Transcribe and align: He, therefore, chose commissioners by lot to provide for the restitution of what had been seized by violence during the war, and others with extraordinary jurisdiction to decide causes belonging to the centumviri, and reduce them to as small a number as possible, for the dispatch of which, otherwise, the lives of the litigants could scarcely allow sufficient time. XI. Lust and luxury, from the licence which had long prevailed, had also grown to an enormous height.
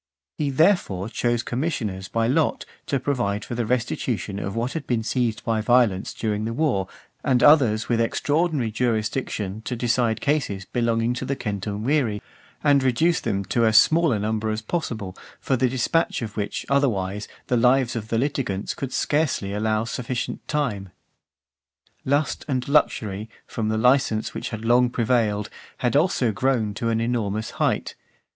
He, 0.35 0.49
therefore, 0.49 1.09
chose 1.09 1.43
commissioners 1.43 2.07
by 2.07 2.25
lot 2.27 2.65
to 2.87 2.99
provide 2.99 3.45
for 3.45 3.53
the 3.53 3.67
restitution 3.67 4.39
of 4.39 4.55
what 4.55 4.73
had 4.73 4.87
been 4.87 5.03
seized 5.03 5.45
by 5.45 5.61
violence 5.61 6.11
during 6.11 6.43
the 6.43 6.55
war, 6.55 6.87
and 7.23 7.43
others 7.43 7.87
with 7.87 8.01
extraordinary 8.01 8.71
jurisdiction 8.71 9.61
to 9.61 9.75
decide 9.75 10.19
causes 10.19 10.65
belonging 10.65 11.13
to 11.13 11.23
the 11.23 11.35
centumviri, 11.35 12.19
and 12.63 12.81
reduce 12.81 13.19
them 13.19 13.45
to 13.45 13.63
as 13.63 13.77
small 13.77 14.11
a 14.11 14.17
number 14.17 14.49
as 14.49 14.63
possible, 14.63 15.15
for 15.39 15.55
the 15.55 15.69
dispatch 15.69 16.23
of 16.23 16.35
which, 16.35 16.65
otherwise, 16.67 17.27
the 17.45 17.55
lives 17.55 17.95
of 17.95 18.07
the 18.07 18.17
litigants 18.17 18.73
could 18.73 18.91
scarcely 18.91 19.53
allow 19.53 19.83
sufficient 19.83 20.47
time. 20.47 20.89
XI. 22.05 22.09
Lust 22.09 22.45
and 22.47 22.67
luxury, 22.67 23.29
from 23.45 23.69
the 23.69 23.77
licence 23.77 24.33
which 24.33 24.49
had 24.49 24.65
long 24.65 24.89
prevailed, 24.89 25.51
had 25.77 25.95
also 25.95 26.31
grown 26.31 26.73
to 26.73 26.89
an 26.89 26.99
enormous 26.99 27.51
height. 27.61 27.93